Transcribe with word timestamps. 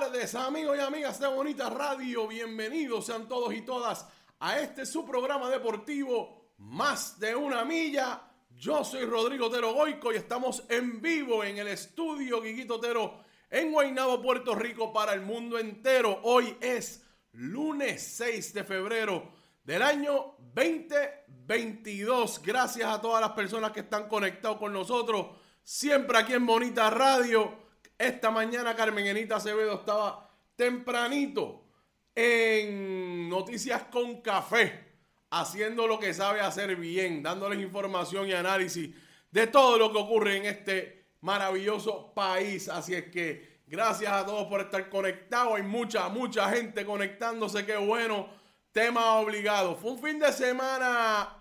Tardes, 0.00 0.34
amigos 0.34 0.78
y 0.78 0.80
amigas 0.80 1.20
de 1.20 1.28
Bonita 1.28 1.68
Radio. 1.68 2.26
Bienvenidos 2.26 3.04
sean 3.04 3.28
todos 3.28 3.52
y 3.52 3.60
todas 3.60 4.06
a 4.38 4.58
este 4.58 4.86
su 4.86 5.04
programa 5.04 5.50
deportivo 5.50 6.54
Más 6.56 7.20
de 7.20 7.36
una 7.36 7.66
milla. 7.66 8.22
Yo 8.48 8.82
soy 8.82 9.04
Rodrigo 9.04 9.48
Otero 9.48 9.74
Goico 9.74 10.10
y 10.10 10.16
estamos 10.16 10.64
en 10.70 11.02
vivo 11.02 11.44
en 11.44 11.58
el 11.58 11.68
estudio 11.68 12.40
Guiguito 12.40 12.76
Otero 12.76 13.22
en 13.50 13.72
Guaynabo, 13.72 14.22
Puerto 14.22 14.54
Rico, 14.54 14.90
para 14.90 15.12
el 15.12 15.20
mundo 15.20 15.58
entero. 15.58 16.18
Hoy 16.22 16.56
es 16.62 17.04
lunes 17.32 18.02
6 18.16 18.54
de 18.54 18.64
febrero 18.64 19.30
del 19.64 19.82
año 19.82 20.36
2022. 20.54 22.40
Gracias 22.42 22.88
a 22.90 23.02
todas 23.02 23.20
las 23.20 23.32
personas 23.32 23.70
que 23.72 23.80
están 23.80 24.08
conectados 24.08 24.56
con 24.56 24.72
nosotros, 24.72 25.26
siempre 25.62 26.16
aquí 26.16 26.32
en 26.32 26.46
Bonita 26.46 26.88
Radio. 26.88 27.59
Esta 28.00 28.30
mañana 28.30 28.74
Carmen 28.74 29.06
Enita 29.06 29.36
Acevedo 29.36 29.74
estaba 29.74 30.26
tempranito 30.56 31.66
en 32.14 33.28
Noticias 33.28 33.82
con 33.92 34.22
Café, 34.22 34.86
haciendo 35.28 35.86
lo 35.86 35.98
que 35.98 36.14
sabe 36.14 36.40
hacer 36.40 36.76
bien, 36.76 37.22
dándoles 37.22 37.60
información 37.60 38.26
y 38.26 38.32
análisis 38.32 38.88
de 39.30 39.46
todo 39.48 39.76
lo 39.76 39.92
que 39.92 39.98
ocurre 39.98 40.38
en 40.38 40.46
este 40.46 41.08
maravilloso 41.20 42.14
país. 42.14 42.70
Así 42.70 42.94
es 42.94 43.10
que 43.10 43.60
gracias 43.66 44.10
a 44.10 44.24
todos 44.24 44.46
por 44.46 44.62
estar 44.62 44.88
conectados. 44.88 45.56
Hay 45.56 45.62
mucha, 45.62 46.08
mucha 46.08 46.48
gente 46.48 46.86
conectándose. 46.86 47.66
Qué 47.66 47.76
bueno. 47.76 48.30
Tema 48.72 49.16
obligado. 49.16 49.76
Fue 49.76 49.90
un 49.90 49.98
fin 49.98 50.18
de 50.18 50.32
semana 50.32 51.36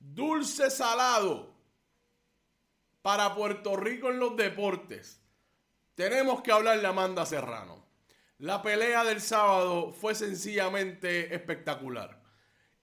dulce 0.00 0.70
salado 0.70 1.54
para 3.00 3.32
Puerto 3.36 3.76
Rico 3.76 4.10
en 4.10 4.18
los 4.18 4.36
deportes. 4.36 5.22
Tenemos 5.98 6.42
que 6.42 6.52
hablar 6.52 6.80
de 6.80 6.86
Amanda 6.86 7.26
Serrano. 7.26 7.84
La 8.38 8.62
pelea 8.62 9.02
del 9.02 9.20
sábado 9.20 9.90
fue 9.90 10.14
sencillamente 10.14 11.34
espectacular. 11.34 12.22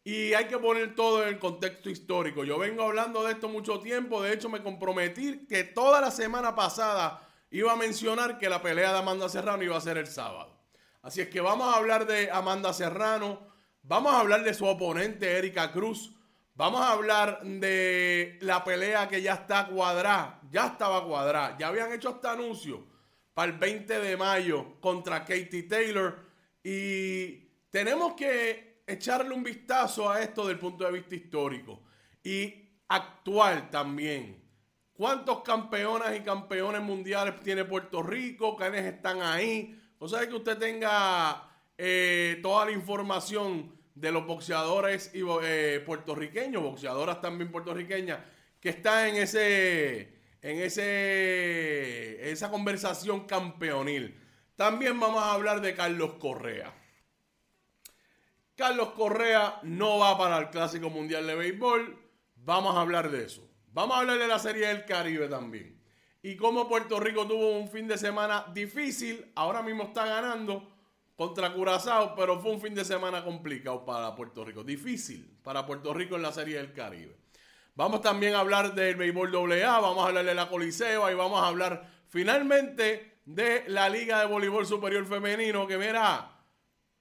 Y 0.03 0.34
hay 0.34 0.48
que 0.48 0.58
poner 0.58 0.96
todo 0.96 1.24
en 1.24 1.30
el 1.30 1.40
contexto 1.40 1.90
histórico. 1.90 2.44
Yo 2.44 2.59
vengo 2.59 2.84
hablando 2.84 3.24
de 3.24 3.31
esto 3.31 3.48
mucho 3.48 3.80
tiempo. 3.80 4.22
De 4.22 4.34
hecho, 4.34 4.50
me 4.50 4.62
comprometí 4.62 5.48
que 5.48 5.64
toda 5.64 6.02
la 6.02 6.12
semana 6.12 6.56
pasada 6.56 7.26
iba 7.52 7.72
a 7.72 7.78
mencionar 7.78 8.38
que 8.38 8.50
la 8.50 8.62
pelea 8.62 8.92
de 8.92 8.98
Amanda 8.98 9.30
Serrano 9.30 9.64
iba 9.64 9.78
a 9.78 9.80
ser 9.80 9.97
el 9.97 10.08
sábado. 10.08 10.59
Así 11.02 11.22
es 11.22 11.30
que 11.30 11.40
vamos 11.40 11.74
a 11.74 11.78
hablar 11.78 12.08
de 12.08 12.30
Amanda 12.30 12.74
Serrano. 12.74 13.47
Vamos 13.84 14.14
a 14.14 14.20
hablar 14.20 14.44
de 14.44 14.53
su 14.53 14.66
oponente, 14.66 15.38
Erika 15.38 15.72
Cruz. 15.72 16.12
Vamos 16.56 16.82
a 16.82 16.92
hablar 16.92 17.40
de 17.44 18.38
la 18.42 18.66
pelea 18.66 19.08
que 19.08 19.22
ya 19.22 19.36
está 19.36 19.68
cuadrada. 19.68 20.42
Ya 20.52 20.68
estaba 20.68 21.06
cuadrada. 21.06 21.56
Ya 21.58 21.70
habían 21.70 21.94
hecho 21.94 22.09
hasta 22.09 22.34
anuncio 22.34 22.94
para 23.35 23.51
el 23.51 23.59
20 23.59 24.00
de 24.00 24.18
mayo 24.18 24.79
contra 24.79 25.19
Katie 25.19 25.63
Taylor. 25.63 26.18
Y 26.63 27.35
tenemos 27.69 28.13
que 28.13 28.81
echarle 28.88 29.35
un 29.35 29.44
vistazo 29.44 30.09
a 30.09 30.22
esto 30.22 30.47
del 30.47 30.58
punto 30.58 30.85
de 30.85 30.91
vista 30.93 31.16
histórico 31.16 31.82
y 32.23 32.70
actual 32.87 33.70
también. 33.70 34.41
¿Cuántos 34.93 35.41
campeonas 35.41 36.16
y 36.16 36.22
campeones 36.22 36.82
mundiales 36.82 37.40
tiene 37.41 37.66
Puerto 37.66 38.02
Rico? 38.02 38.55
¿Quiénes 38.55 38.85
están 38.85 39.22
ahí? 39.22 39.78
O 39.99 40.08
sea, 40.08 40.26
que 40.28 40.34
usted 40.34 40.58
tenga 40.58 41.49
eh, 41.78 42.40
toda 42.41 42.66
la 42.66 42.72
información 42.72 43.76
de 43.93 44.11
los 44.14 44.26
boxeadores 44.26 45.11
y, 45.14 45.23
eh, 45.43 45.84
puertorriqueños, 45.85 46.64
boxeadoras 46.64 47.20
también 47.20 47.52
puertorriqueñas, 47.52 48.20
que 48.61 48.70
están 48.70 49.09
en 49.09 49.16
ese 49.17 50.15
en 50.46 50.59
ese, 50.59 52.30
esa 52.30 52.52
conversación 52.52 53.26
campeonil. 53.26 54.16
También 54.56 55.00
vamos 55.00 55.24
a 55.24 55.34
hablar 55.34 55.59
de 55.59 55.74
Carlos 55.74 56.14
Correa. 56.20 56.72
Carlos 58.56 58.92
Correa 58.92 59.59
no 59.64 59.97
va 59.97 60.16
para 60.20 60.38
el 60.38 60.52
Clásico 60.52 60.92
Mundial 60.92 61.26
de 61.26 61.34
Béisbol. 61.34 61.97
Vamos 62.36 62.76
a 62.76 62.82
hablar 62.82 63.09
de 63.09 63.26
eso. 63.26 63.42
Vamos 63.74 63.97
a 63.97 64.02
hablar 64.02 64.20
de 64.20 64.28
la 64.28 64.38
Serie 64.38 64.68
del 64.68 64.86
Caribe 64.86 65.28
también. 65.28 65.82
Y 66.22 66.36
cómo 66.36 66.70
Puerto 66.70 67.00
Rico 67.00 67.26
tuvo 67.26 67.58
un 67.58 67.68
fin 67.68 67.88
de 67.88 67.98
semana 67.98 68.46
difícil. 68.53 69.32
Ahora 69.34 69.64
mismo 69.64 69.86
está 69.86 70.06
ganando 70.06 70.72
contra 71.16 71.53
Curazao, 71.53 72.14
pero 72.14 72.40
fue 72.40 72.52
un 72.52 72.62
fin 72.62 72.76
de 72.76 72.86
semana 72.86 73.24
complicado 73.24 73.84
para 73.84 74.16
Puerto 74.16 74.46
Rico. 74.46 74.64
Difícil 74.64 75.40
para 75.41 75.66
Puerto 75.66 75.91
Rico 75.91 76.16
en 76.16 76.22
la 76.22 76.32
Serie 76.32 76.58
del 76.58 76.72
Caribe. 76.72 77.25
Vamos 77.76 78.02
también 78.02 78.36
a 78.36 78.40
hablar 78.40 78.74
del 78.74 78.96
béisbol 78.96 79.52
AA, 79.52 79.80
vamos 79.82 80.06
a 80.06 80.08
hablar 80.08 80.24
de 80.24 80.34
la 80.34 80.48
Coliseo 80.48 81.12
y 81.12 81.14
vamos 81.14 81.44
a 81.44 81.48
hablar 81.48 81.86
finalmente 82.08 83.20
de 83.26 83.66
la 83.68 83.90
Liga 83.90 84.22
de 84.22 84.28
Voleibol 84.28 84.66
Superior 84.66 85.06
Femenino, 85.06 85.68
que 85.68 85.78
mira, 85.78 86.40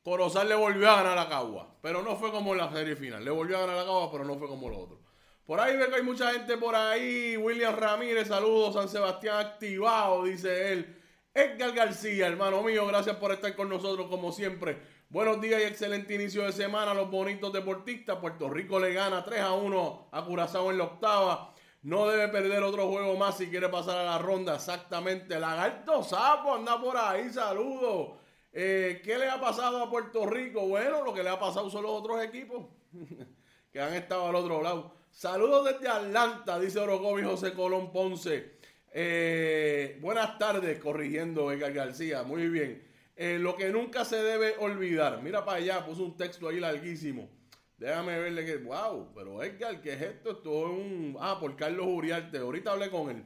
Corozal 0.02 0.48
le 0.48 0.56
volvió 0.56 0.90
a 0.90 0.96
ganar 0.96 1.16
a 1.16 1.28
Cagua, 1.28 1.76
pero 1.80 2.02
no 2.02 2.16
fue 2.16 2.32
como 2.32 2.52
en 2.52 2.58
la 2.58 2.72
serie 2.72 2.96
final. 2.96 3.24
Le 3.24 3.30
volvió 3.30 3.56
a 3.56 3.60
ganar 3.60 3.78
a 3.78 3.84
Cagua, 3.84 4.10
pero 4.10 4.24
no 4.24 4.34
fue 4.36 4.48
como 4.48 4.68
lo 4.68 4.80
otro. 4.80 5.00
Por 5.46 5.60
ahí 5.60 5.76
ve 5.76 5.88
que 5.88 5.94
hay 5.94 6.02
mucha 6.02 6.32
gente 6.32 6.56
por 6.56 6.74
ahí. 6.74 7.36
William 7.36 7.76
Ramírez, 7.76 8.26
saludos. 8.26 8.74
San 8.74 8.88
Sebastián 8.88 9.38
activado, 9.38 10.24
dice 10.24 10.72
él. 10.72 11.00
Edgar 11.32 11.72
García, 11.72 12.26
hermano 12.26 12.62
mío, 12.62 12.84
gracias 12.86 13.16
por 13.16 13.30
estar 13.30 13.54
con 13.54 13.68
nosotros 13.68 14.08
como 14.08 14.32
siempre. 14.32 14.78
Buenos 15.14 15.40
días 15.40 15.60
y 15.60 15.64
excelente 15.66 16.12
inicio 16.12 16.42
de 16.42 16.50
semana 16.50 16.92
los 16.92 17.08
bonitos 17.08 17.52
deportistas. 17.52 18.18
Puerto 18.18 18.50
Rico 18.50 18.80
le 18.80 18.92
gana 18.92 19.24
3 19.24 19.42
a 19.42 19.52
1 19.52 20.08
a 20.10 20.24
Curazao 20.24 20.72
en 20.72 20.78
la 20.78 20.84
octava. 20.86 21.54
No 21.82 22.08
debe 22.08 22.26
perder 22.26 22.64
otro 22.64 22.88
juego 22.88 23.16
más 23.16 23.38
si 23.38 23.46
quiere 23.46 23.68
pasar 23.68 23.98
a 23.98 24.02
la 24.02 24.18
ronda. 24.18 24.56
Exactamente. 24.56 25.38
Lagarto 25.38 26.02
Sapo 26.02 26.56
anda 26.56 26.80
por 26.80 26.96
ahí. 26.96 27.30
Saludos. 27.30 28.18
Eh, 28.52 29.02
¿Qué 29.04 29.16
le 29.16 29.30
ha 29.30 29.40
pasado 29.40 29.84
a 29.84 29.88
Puerto 29.88 30.26
Rico? 30.26 30.66
Bueno, 30.66 31.04
lo 31.04 31.14
que 31.14 31.22
le 31.22 31.30
ha 31.30 31.38
pasado 31.38 31.70
son 31.70 31.84
los 31.84 31.92
otros 31.92 32.20
equipos 32.20 32.64
que 33.72 33.80
han 33.80 33.94
estado 33.94 34.26
al 34.26 34.34
otro 34.34 34.62
lado. 34.62 34.96
Saludos 35.12 35.64
desde 35.66 35.86
Atlanta, 35.86 36.58
dice 36.58 36.80
Orocovi 36.80 37.22
José 37.22 37.52
Colón 37.52 37.92
Ponce. 37.92 38.56
Eh, 38.90 39.96
buenas 40.00 40.36
tardes, 40.38 40.80
corrigiendo 40.80 41.52
Edgar 41.52 41.72
García. 41.72 42.24
Muy 42.24 42.48
bien. 42.48 42.93
Eh, 43.16 43.38
lo 43.38 43.54
que 43.54 43.70
nunca 43.70 44.04
se 44.04 44.16
debe 44.16 44.56
olvidar. 44.58 45.22
Mira 45.22 45.44
para 45.44 45.58
allá, 45.58 45.84
puso 45.86 46.04
un 46.04 46.16
texto 46.16 46.48
ahí 46.48 46.58
larguísimo. 46.58 47.30
Déjame 47.76 48.18
verle 48.18 48.44
que, 48.44 48.56
wow, 48.56 49.12
pero 49.14 49.42
Edgar, 49.42 49.80
¿qué 49.80 49.92
es 49.92 50.02
esto? 50.02 50.32
Esto 50.32 50.66
es 50.66 50.72
un. 50.72 51.16
Ah, 51.20 51.38
por 51.38 51.54
Carlos 51.56 51.86
Uriarte. 51.88 52.38
Ahorita 52.38 52.72
hablé 52.72 52.90
con 52.90 53.10
él. 53.10 53.24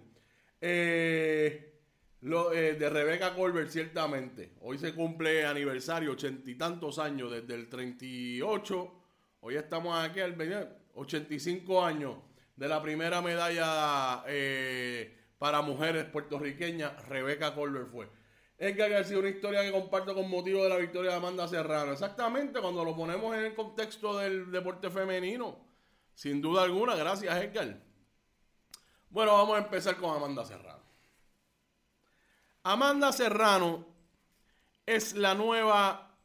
Eh, 0.61 1.75
eh, 2.21 2.77
de 2.79 2.91
Rebeca 2.91 3.35
Colbert, 3.35 3.71
ciertamente. 3.71 4.53
Hoy 4.61 4.79
se 4.79 4.93
cumple 4.95 5.47
aniversario, 5.47 6.13
ochenta 6.13 6.51
y 6.51 6.57
tantos 6.57 6.99
años, 6.99 7.31
desde 7.31 7.55
el 7.55 7.69
38. 7.69 8.95
Hoy 9.41 9.57
estamos 9.57 9.99
aquí 10.05 10.21
al 10.21 10.37
85 10.95 11.85
años 11.85 12.17
de 12.57 12.69
la 12.69 12.83
primera 12.83 13.23
medalla 13.23 14.25
para 15.39 15.63
mujeres 15.63 16.05
puertorriqueñas. 16.07 17.07
Rebeca 17.09 17.55
Colbert 17.55 17.91
fue. 17.91 18.09
Edgar 18.59 18.91
García, 18.91 19.19
una 19.19 19.29
historia 19.29 19.63
que 19.63 19.71
comparto 19.71 20.15
con 20.15 20.29
motivo 20.29 20.65
de 20.65 20.69
la 20.69 20.77
victoria 20.77 21.13
de 21.13 21.17
Amanda 21.17 21.47
Serrano. 21.47 21.93
Exactamente, 21.93 22.61
cuando 22.61 22.85
lo 22.85 22.97
ponemos 22.97 23.37
en 23.37 23.45
el 23.45 23.55
contexto 23.55 24.19
del 24.19 24.51
deporte 24.51 24.91
femenino. 24.91 25.57
Sin 26.15 26.43
duda 26.43 26.65
alguna, 26.65 26.97
gracias 26.97 27.37
Edgar. 27.41 27.81
Bueno, 29.11 29.33
vamos 29.35 29.57
a 29.57 29.61
empezar 29.61 29.97
con 29.97 30.15
Amanda 30.15 30.45
Serrano. 30.45 30.83
Amanda 32.65 33.13
Serrano 33.13 33.87
es 34.85 35.15
la 35.15 35.35
nueva. 35.35 36.17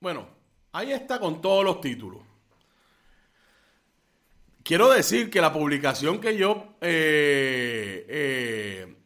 Bueno, 0.00 0.26
ahí 0.72 0.90
está 0.90 1.20
con 1.20 1.40
todos 1.40 1.64
los 1.64 1.80
títulos. 1.80 2.20
Quiero 4.64 4.90
decir 4.90 5.30
que 5.30 5.40
la 5.40 5.52
publicación 5.52 6.20
que 6.20 6.36
yo, 6.36 6.76
eh, 6.80 8.06
eh, 8.08 8.96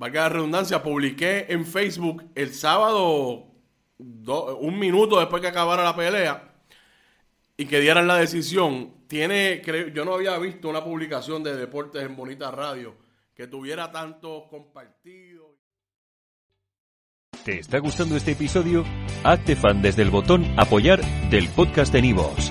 valga 0.00 0.22
la 0.22 0.28
redundancia, 0.30 0.82
publiqué 0.82 1.44
en 1.50 1.66
Facebook 1.66 2.24
el 2.34 2.54
sábado, 2.54 3.48
un 3.98 4.78
minuto 4.78 5.20
después 5.20 5.42
que 5.42 5.48
acabara 5.48 5.84
la 5.84 5.94
pelea 5.94 6.54
y 7.58 7.66
que 7.66 7.80
dieran 7.80 8.08
la 8.08 8.16
decisión, 8.16 8.94
tiene, 9.08 9.60
yo 9.94 10.06
no 10.06 10.14
había 10.14 10.38
visto 10.38 10.70
una 10.70 10.82
publicación 10.82 11.42
de 11.42 11.54
deportes 11.54 12.02
en 12.02 12.16
Bonita 12.16 12.50
Radio 12.50 12.96
que 13.34 13.46
tuviera 13.46 13.92
tantos 13.92 14.44
compartidos. 14.48 15.48
¿Te 17.44 17.58
está 17.58 17.78
gustando 17.78 18.16
este 18.16 18.32
episodio? 18.32 18.86
Hazte 19.22 19.54
fan 19.54 19.82
desde 19.82 20.00
el 20.00 20.10
botón 20.10 20.46
apoyar 20.58 21.02
del 21.28 21.46
podcast 21.50 21.92
de 21.92 22.00
Nivos. 22.00 22.50